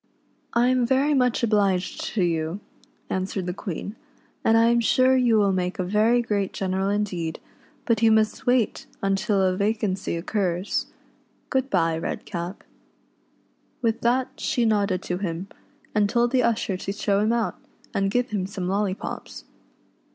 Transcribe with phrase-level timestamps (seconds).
[0.53, 2.59] "I am very much obliged to you,"
[3.07, 3.95] answered the Queen,
[4.43, 7.39] "and I am sure you will make a very great general indeed,
[7.85, 8.87] but you must wait
[9.17, 10.87] till a vacancy occurs.
[11.51, 12.63] Good bye, Redcap."
[13.83, 15.49] With that she nodded to him,
[15.93, 17.59] and told the usher to show him out,
[17.93, 19.43] and give him some lollypops.